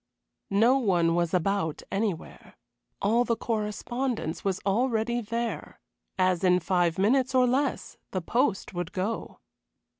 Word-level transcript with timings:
No 0.49 0.79
one 0.79 1.13
was 1.13 1.31
about 1.31 1.83
anywhere. 1.91 2.55
All 3.03 3.23
the 3.23 3.35
correspondence 3.35 4.43
was 4.43 4.59
already 4.65 5.21
there, 5.21 5.79
as 6.17 6.43
in 6.43 6.59
five 6.59 6.97
minutes 6.97 7.35
or 7.35 7.45
less 7.45 7.97
the 8.09 8.19
post 8.21 8.73
would 8.73 8.93
go. 8.93 9.37